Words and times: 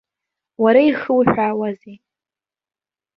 Уара 0.63 0.81
иахуҳәаауеи? 0.83 1.95